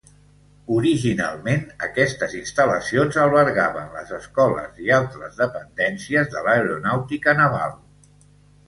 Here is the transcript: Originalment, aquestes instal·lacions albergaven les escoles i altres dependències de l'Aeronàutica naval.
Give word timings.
Originalment, 0.75 1.67
aquestes 1.87 2.33
instal·lacions 2.39 3.19
albergaven 3.27 3.93
les 3.99 4.15
escoles 4.21 4.83
i 4.87 4.91
altres 5.01 5.39
dependències 5.45 6.35
de 6.37 6.47
l'Aeronàutica 6.51 7.39
naval. 7.45 7.81